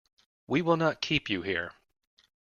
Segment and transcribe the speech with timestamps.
[0.47, 1.75] We will not keep you here.